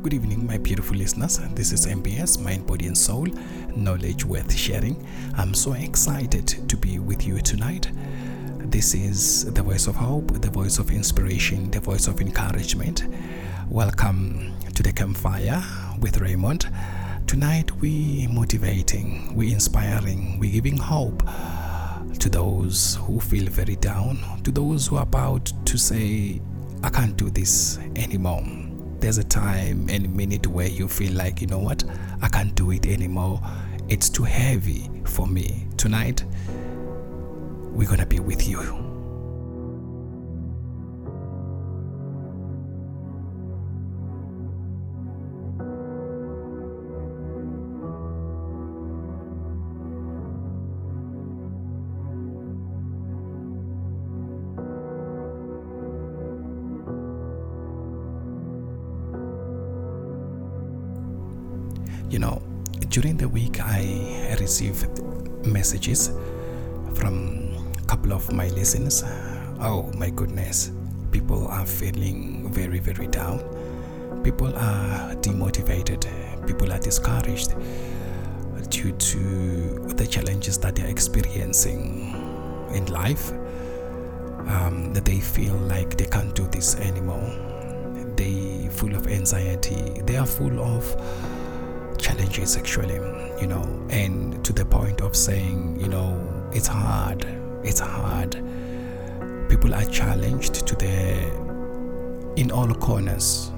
[0.00, 1.40] Good evening, my beautiful listeners.
[1.54, 3.26] This is MBS, Mind, Body, and Soul,
[3.74, 5.04] knowledge worth sharing.
[5.36, 7.90] I'm so excited to be with you tonight.
[8.58, 13.08] This is the voice of hope, the voice of inspiration, the voice of encouragement.
[13.68, 15.60] Welcome to the campfire
[15.98, 16.70] with Raymond.
[17.26, 21.24] Tonight, we're motivating, we're inspiring, we're giving hope
[22.20, 26.40] to those who feel very down, to those who are about to say,
[26.84, 28.67] I can't do this anymore
[29.00, 31.84] there's a time and minute where you feel like, you know what,
[32.20, 33.40] I can't do it anymore.
[33.88, 35.66] It's too heavy for me.
[35.76, 36.24] Tonight,
[37.72, 38.97] we're going to be with you
[63.00, 64.88] during the week i received
[65.46, 66.10] messages
[66.94, 69.04] from a couple of my listeners.
[69.60, 70.72] Oh my goodness
[71.12, 73.38] people are feeling very very down.
[74.24, 76.02] People are demotivated.
[76.44, 77.54] People are discouraged
[78.68, 82.16] due to the challenges that they're experiencing
[82.74, 83.30] in life.
[84.48, 87.30] Um, that they feel like they can't do this anymore.
[88.16, 90.00] They full of anxiety.
[90.04, 90.84] They are full of
[91.98, 92.94] challenges actually
[93.40, 97.26] you know and to the point of saying you know it's hard
[97.64, 98.32] it's hard.
[99.48, 101.26] People are challenged to the
[102.36, 103.50] in all corners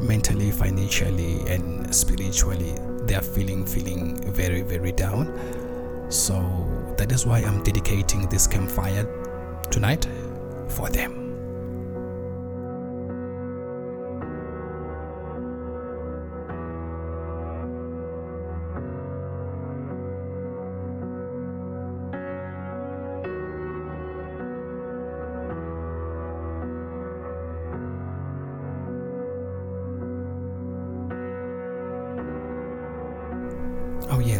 [0.00, 5.26] mentally financially and spiritually they are feeling feeling very very down.
[6.10, 6.34] So
[6.98, 9.06] that is why i'm dedicating this campfire
[9.70, 10.06] tonight
[10.68, 11.29] for them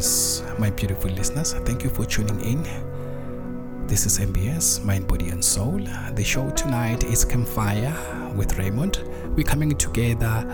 [0.00, 3.86] my beautiful listeners, thank you for tuning in.
[3.86, 5.78] This is MBS, Mind, Body, and Soul.
[6.14, 7.94] The show tonight is Campfire
[8.34, 9.04] with Raymond.
[9.36, 10.46] We're coming together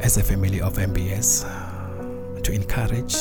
[0.00, 1.42] as a family of MBS
[2.44, 3.14] to encourage,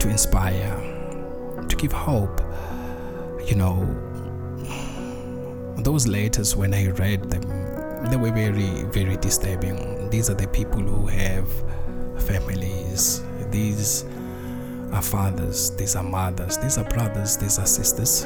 [0.00, 0.76] to inspire,
[1.66, 2.42] to give hope.
[3.46, 3.86] You know,
[5.78, 10.10] those letters, when I read them, they were very, very disturbing.
[10.10, 11.48] These are the people who have
[12.20, 13.22] families.
[13.50, 14.04] These
[14.92, 18.24] are fathers, these are mothers, these are brothers, these are sisters,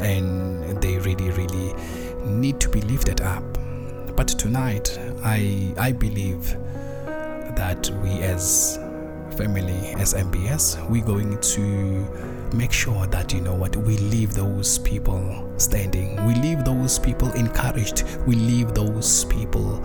[0.00, 1.74] and they really, really
[2.24, 3.44] need to be lifted up.
[4.16, 6.56] But tonight, I I believe
[7.56, 8.78] that we as
[9.36, 14.78] family, as MBS, we're going to make sure that you know what we leave those
[14.78, 19.80] people standing, we leave those people encouraged, we leave those people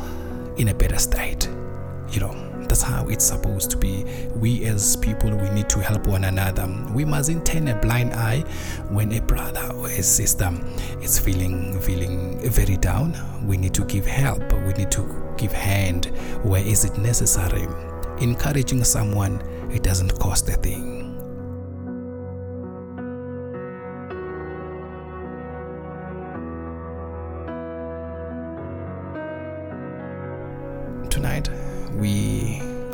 [0.57, 1.47] in a better state.
[2.09, 2.43] You know,
[2.73, 4.03] that's how it's supposed to be.
[4.35, 6.67] We as people, we need to help one another.
[6.91, 8.39] We mustn't turn a blind eye
[8.89, 10.51] when a brother or a sister
[11.00, 13.13] is feeling feeling very down.
[13.45, 14.41] We need to give help.
[14.66, 16.06] We need to give hand
[16.41, 17.67] where is it necessary.
[18.19, 19.39] Encouraging someone,
[19.72, 20.93] it doesn't cost a thing.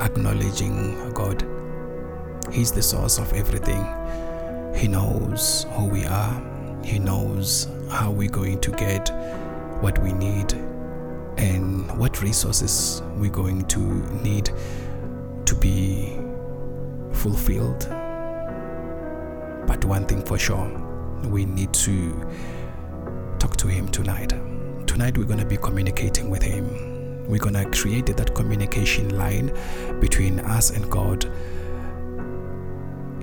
[0.10, 1.46] Acknowledging God.
[2.52, 3.86] He's the source of everything.
[4.76, 6.80] He knows who we are.
[6.84, 9.10] He knows how we're going to get
[9.82, 10.54] what we need
[11.38, 13.80] and what resources we're going to
[14.24, 14.52] need
[15.46, 16.18] to be
[17.14, 17.88] fulfilled.
[19.68, 20.68] But one thing for sure,
[21.26, 22.12] we need to
[23.38, 24.34] talk to Him tonight.
[24.88, 26.89] Tonight, we're going to be communicating with Him
[27.30, 29.54] we're going to create that communication line
[30.00, 31.32] between us and God.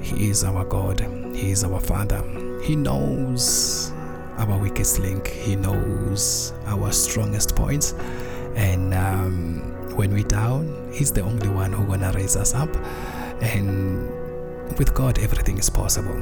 [0.00, 1.00] He is our God,
[1.34, 2.22] He is our Father.
[2.62, 3.90] He knows
[4.38, 7.94] our weakest link, He knows our strongest points.
[8.54, 12.74] And um, when we're down, He's the only one who's going to raise us up.
[13.42, 14.08] And
[14.78, 16.14] with God, everything is possible.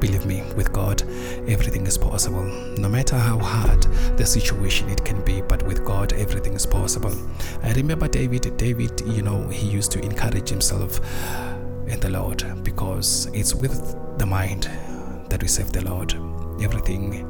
[0.00, 1.02] Believe me, with God,
[1.48, 2.44] everything is possible.
[2.78, 3.82] No matter how hard
[4.18, 7.12] the situation it can be, but with God, everything is possible.
[7.64, 8.56] I remember David.
[8.56, 11.00] David, you know, he used to encourage himself
[11.88, 13.74] in the Lord because it's with
[14.18, 14.70] the mind
[15.30, 16.14] that we serve the Lord.
[16.62, 17.26] Everything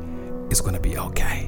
[0.50, 1.45] is going to be okay.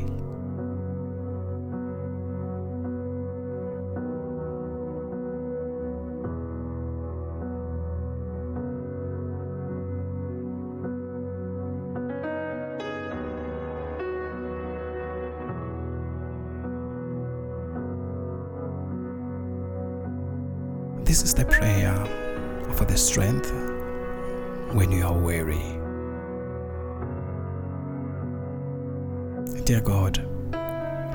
[29.48, 30.18] Dear God,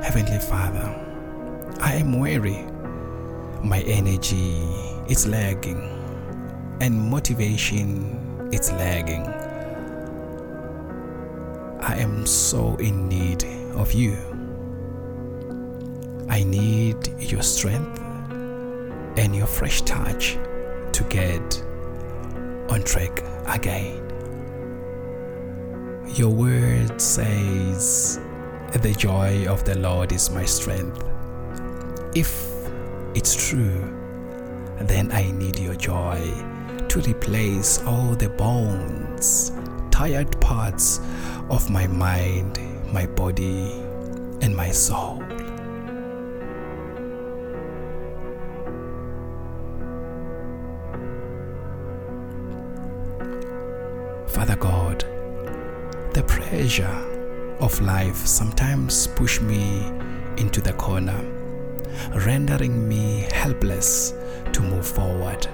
[0.03, 0.89] Heavenly Father,
[1.79, 2.65] I am weary.
[3.63, 4.57] My energy
[5.07, 5.81] is lagging
[6.81, 9.27] and motivation is lagging.
[11.81, 13.43] I am so in need
[13.75, 14.17] of you.
[16.27, 17.99] I need your strength
[19.17, 20.37] and your fresh touch
[20.93, 21.63] to get
[22.69, 24.02] on track again.
[26.15, 28.19] Your word says,
[28.71, 31.03] The joy of the Lord is my strength.
[32.13, 32.53] If
[33.15, 33.81] it's true,
[34.79, 36.21] then I need your joy
[36.87, 39.53] to replace all the bones,
[39.89, 40.99] tired parts
[41.49, 42.59] of my mind,
[42.93, 43.71] my body,
[44.41, 45.17] and my soul.
[54.27, 54.82] Father God,
[56.53, 59.87] pressure of life sometimes push me
[60.37, 61.19] into the corner,
[62.27, 64.13] rendering me helpless
[64.51, 65.47] to move forward.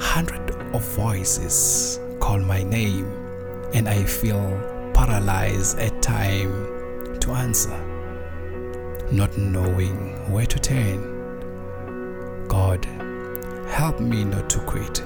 [0.00, 3.10] Hundred of voices call my name
[3.74, 4.46] and I feel
[4.94, 7.76] paralyzed at time to answer,
[9.10, 9.96] not knowing
[10.30, 11.00] where to turn.
[12.46, 12.84] God,
[13.68, 15.02] help me not to quit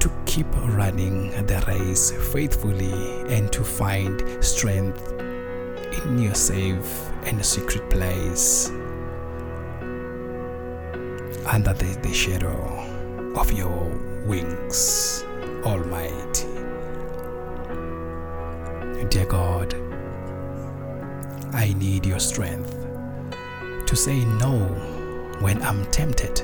[0.00, 2.92] to keep running the race faithfully
[3.34, 5.12] and to find strength
[6.04, 8.70] in your safe and secret place
[11.46, 12.56] under the, the shadow
[13.36, 13.88] of your
[14.24, 15.24] wings,
[15.64, 16.48] Almighty.
[19.08, 19.74] Dear God,
[21.52, 22.74] I need your strength
[23.86, 24.58] to say no
[25.40, 26.36] when I'm tempted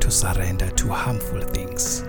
[0.00, 2.04] to surrender to harmful things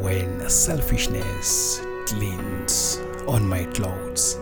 [0.00, 4.38] when selfishness glints on my clothes.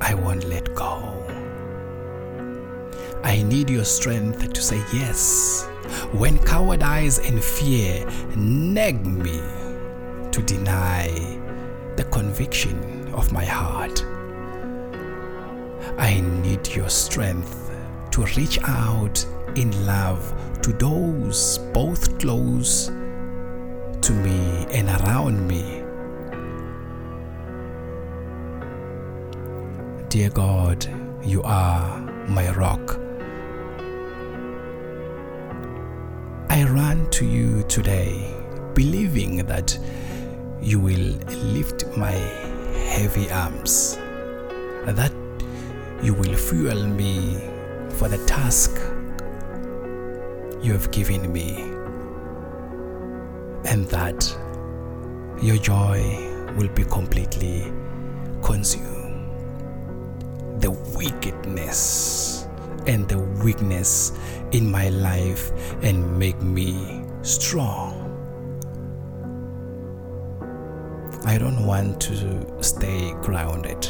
[0.00, 1.14] I won't let go.
[3.24, 5.66] I need your strength to say yes
[6.12, 8.06] when cowardice and fear
[8.36, 9.40] nag me
[10.30, 11.08] to deny
[11.96, 14.04] the conviction of my heart.
[15.98, 17.70] I need your strength
[18.12, 19.24] to reach out
[19.56, 20.32] in love
[20.62, 22.90] to those both close
[24.08, 25.84] to me and around me.
[30.08, 30.86] Dear God,
[31.22, 32.98] you are my rock.
[36.48, 38.34] I run to you today,
[38.72, 39.78] believing that
[40.62, 41.18] you will
[41.52, 42.16] lift my
[42.92, 43.98] heavy arms,
[44.86, 45.12] that
[46.02, 47.36] you will fuel me
[47.90, 48.74] for the task
[50.62, 51.77] you have given me,
[53.64, 54.36] and that
[55.42, 56.00] your joy
[56.56, 57.72] will be completely
[58.42, 59.30] consumed.
[60.60, 62.46] The wickedness
[62.86, 64.12] and the weakness
[64.52, 68.04] in my life and make me strong.
[71.24, 73.86] I don't want to stay grounded,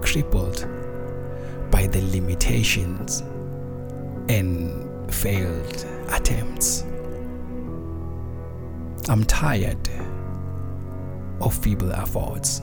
[0.00, 0.66] crippled
[1.70, 3.22] by the limitations
[4.28, 6.84] and failed attempts.
[9.10, 9.88] I'm tired
[11.40, 12.60] of feeble efforts.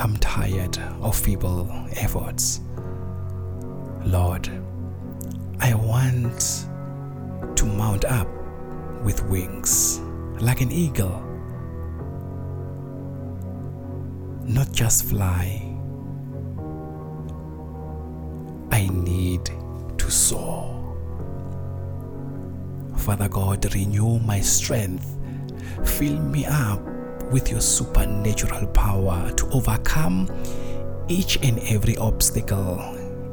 [0.00, 2.62] I'm tired of feeble efforts.
[4.06, 4.48] Lord,
[5.60, 6.66] I want
[7.56, 8.28] to mount up
[9.04, 10.00] with wings
[10.40, 11.20] like an eagle,
[14.44, 15.60] not just fly.
[18.70, 19.44] I need
[19.98, 20.71] to soar.
[23.02, 25.18] Father God, renew my strength.
[25.84, 26.80] Fill me up
[27.32, 30.30] with your supernatural power to overcome
[31.08, 32.78] each and every obstacle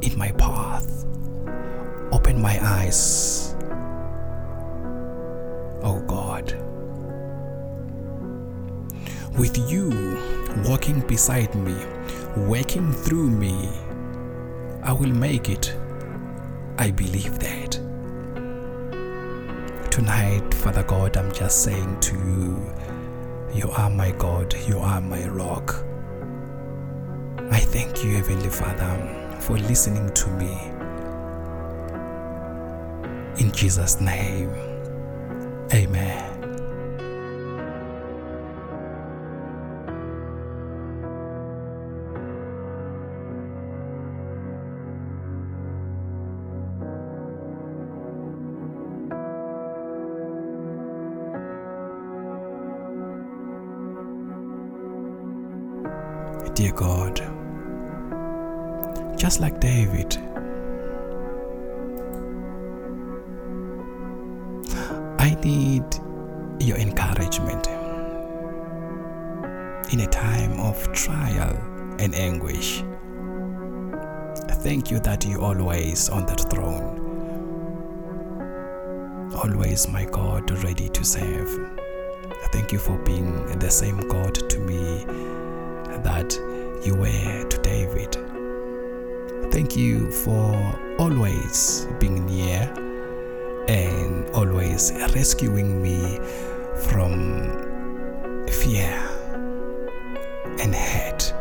[0.02, 1.06] in my path.
[2.12, 3.56] Open my eyes,
[5.84, 6.52] oh God.
[9.38, 10.18] With you
[10.68, 11.76] walking beside me,
[12.48, 13.70] working through me,
[14.82, 15.76] I will make it.
[16.80, 17.88] I believe that.
[20.00, 22.74] Tonight, Father God, I'm just saying to you,
[23.53, 25.75] you are my God, you are my rock.
[27.51, 30.53] I thank you, Heavenly Father, for listening to me.
[33.44, 34.53] In Jesus' name,
[35.74, 36.28] Amen.
[56.60, 57.16] Dear God,
[59.18, 60.18] just like David,
[65.18, 65.86] I need
[66.60, 67.66] your encouragement
[69.94, 71.56] in a time of trial
[71.98, 72.84] and anguish.
[74.62, 77.00] Thank you that you always on that throne.
[79.34, 81.58] Always my God ready to save.
[82.51, 85.06] Thank you for being the same God to me
[86.04, 86.49] that
[86.83, 88.15] you were to David.
[89.51, 92.71] Thank you for always being near
[93.67, 96.19] and always rescuing me
[96.89, 98.98] from fear
[100.59, 101.33] and hate,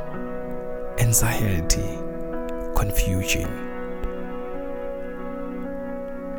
[0.98, 1.98] anxiety,
[2.74, 3.48] confusion.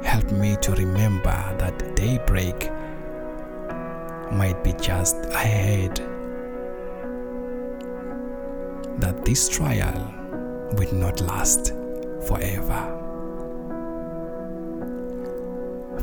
[0.04, 2.72] Help me to remember that daybreak
[4.32, 6.00] might be just ahead,
[9.00, 10.14] that this trial
[10.74, 11.74] will not last
[12.28, 12.96] forever.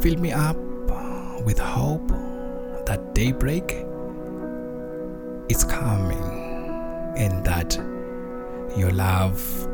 [0.01, 0.57] Fill me up
[1.45, 2.09] with hope
[2.87, 3.85] that daybreak
[5.49, 7.77] is coming and that
[8.77, 9.67] your love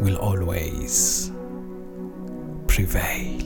[0.00, 1.30] will always
[2.66, 3.41] prevail.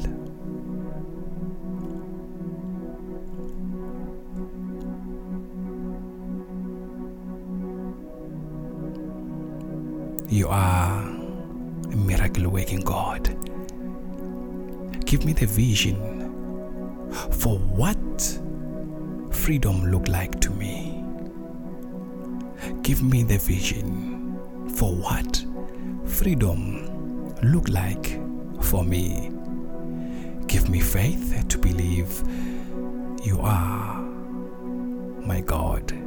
[10.36, 13.24] You are a miracle working God.
[15.06, 15.96] Give me the vision
[17.30, 18.38] for what
[19.30, 21.02] freedom look like to me.
[22.82, 24.38] Give me the vision
[24.74, 25.42] for what
[26.04, 28.20] freedom look like
[28.62, 29.30] for me.
[30.48, 32.22] Give me faith to believe
[33.24, 34.02] you are
[35.24, 36.05] my God.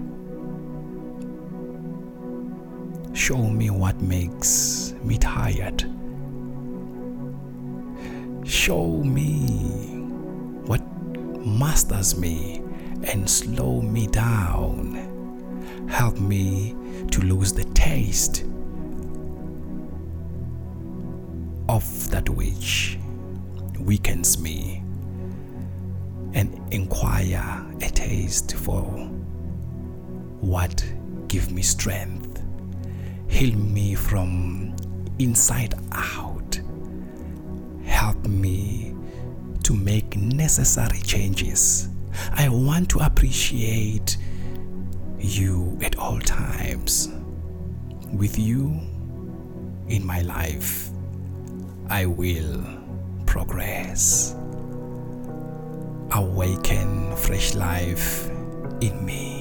[3.13, 5.81] Show me what makes me tired.
[8.45, 9.39] Show me
[10.65, 10.81] what
[11.45, 12.61] masters me
[13.03, 15.87] and slow me down.
[15.89, 16.75] Help me
[17.11, 18.43] to lose the taste
[21.67, 22.97] of that which
[23.79, 24.83] weakens me
[26.33, 28.81] and inquire a taste for
[30.41, 30.83] what
[31.27, 32.28] give me strength
[33.29, 34.75] heal me from
[35.19, 36.59] inside out
[37.85, 38.93] help me
[39.63, 41.89] to make necessary changes
[42.33, 44.17] i want to appreciate
[45.19, 47.09] you at all times
[48.11, 48.79] with you
[49.87, 50.89] in my life
[51.91, 52.63] I will
[53.25, 54.35] progress.
[56.11, 58.29] Awaken fresh life
[58.79, 59.38] in me.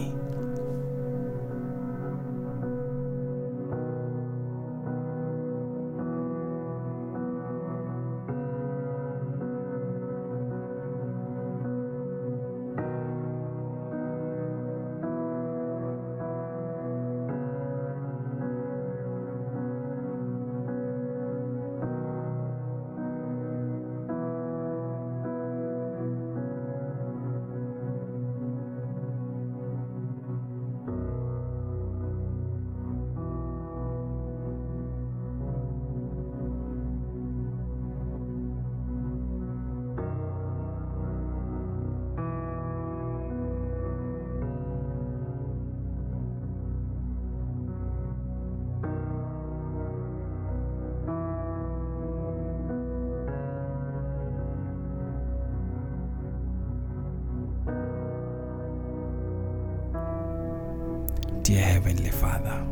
[61.48, 62.62] Dear Heavenly Father,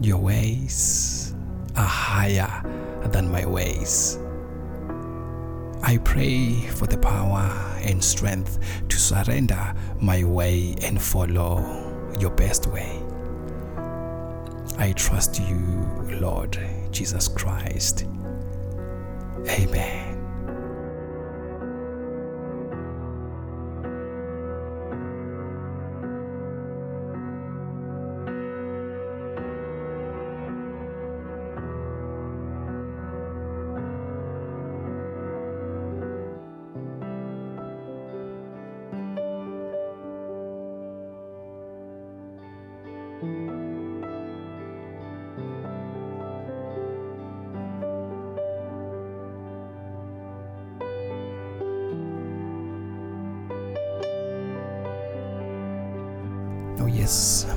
[0.00, 1.36] your ways
[1.76, 2.50] are higher
[3.12, 4.18] than my ways.
[5.80, 7.48] I pray for the power
[7.80, 8.58] and strength
[8.88, 13.00] to surrender my way and follow your best way.
[14.76, 15.60] I trust you,
[16.20, 16.58] Lord
[16.90, 18.04] Jesus Christ.
[19.48, 20.03] Amen.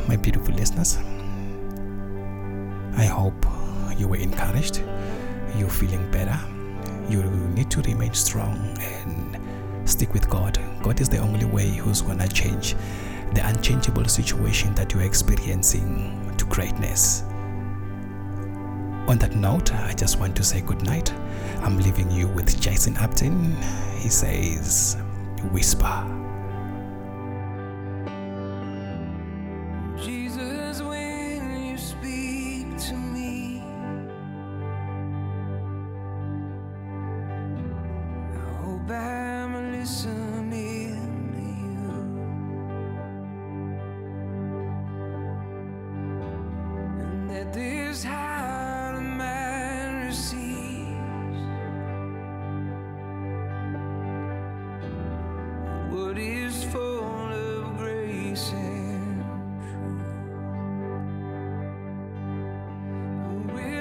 [0.07, 0.97] My beautiful listeners.
[2.95, 3.45] I hope
[3.97, 4.81] you were encouraged,
[5.55, 6.39] you're feeling better.
[7.09, 10.59] You need to remain strong and stick with God.
[10.81, 12.75] God is the only way who's going to change
[13.33, 17.23] the unchangeable situation that you're experiencing to greatness.
[19.07, 21.13] On that note, I just want to say good night.
[21.61, 23.55] I'm leaving you with Jason Upton.
[23.97, 24.97] He says,
[25.51, 26.26] Whisper.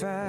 [0.03, 0.26] if